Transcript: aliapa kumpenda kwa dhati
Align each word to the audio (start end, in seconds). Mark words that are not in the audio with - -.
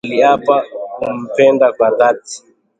aliapa 0.05 0.63
kumpenda 0.97 1.73
kwa 1.73 1.91
dhati 1.91 2.43